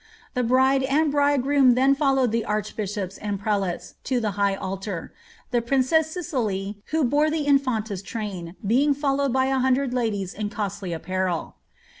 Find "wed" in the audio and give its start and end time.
9.25-9.33